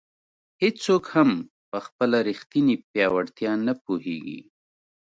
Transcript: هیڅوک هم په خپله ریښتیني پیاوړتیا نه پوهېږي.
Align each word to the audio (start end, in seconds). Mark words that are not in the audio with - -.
هیڅوک 0.61 1.03
هم 1.15 1.29
په 1.69 1.77
خپله 1.85 2.17
ریښتیني 2.29 2.75
پیاوړتیا 2.89 3.51
نه 3.67 3.73
پوهېږي. 3.83 4.41